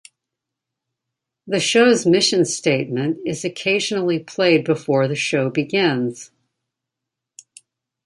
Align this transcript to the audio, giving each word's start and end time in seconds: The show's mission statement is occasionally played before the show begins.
The 1.45 1.59
show's 1.59 2.07
mission 2.07 2.43
statement 2.45 3.19
is 3.23 3.45
occasionally 3.45 4.17
played 4.17 4.65
before 4.65 5.07
the 5.07 5.13
show 5.13 5.51
begins. 5.51 6.31